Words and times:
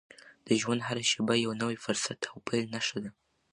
د 0.47 0.49
ژوند 0.61 0.81
هره 0.87 1.03
شېبه 1.09 1.33
د 1.39 1.41
یو 1.45 1.53
نوي 1.61 1.77
فرصت 1.85 2.19
او 2.31 2.37
پیل 2.47 2.65
نښه 2.75 2.97
ده. 3.03 3.11